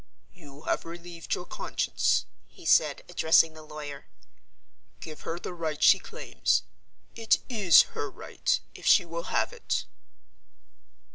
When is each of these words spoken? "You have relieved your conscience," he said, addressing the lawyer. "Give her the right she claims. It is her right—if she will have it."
"You 0.33 0.63
have 0.63 0.83
relieved 0.83 1.35
your 1.35 1.45
conscience," 1.45 2.25
he 2.47 2.65
said, 2.65 3.03
addressing 3.07 3.53
the 3.53 3.61
lawyer. 3.61 4.07
"Give 4.99 5.21
her 5.21 5.37
the 5.37 5.53
right 5.53 5.83
she 5.83 5.99
claims. 5.99 6.63
It 7.15 7.37
is 7.49 7.83
her 7.93 8.09
right—if 8.09 8.83
she 8.83 9.05
will 9.05 9.25
have 9.29 9.53
it." 9.53 9.85